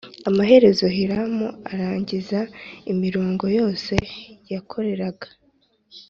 Amaherezo 0.29 0.85
Hiramu 0.95 1.47
arangiza 1.71 2.39
imirimo 2.91 3.45
yose 3.59 3.93
yakoreraga 4.51 5.27